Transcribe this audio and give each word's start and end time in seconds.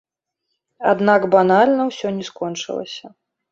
Аднак 0.91 1.21
банальна 1.37 1.83
ўсё 1.91 2.07
не 2.17 2.25
скончылася. 2.33 3.15